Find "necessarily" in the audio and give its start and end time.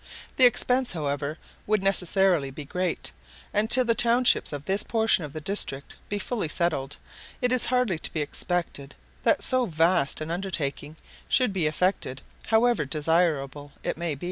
1.83-2.49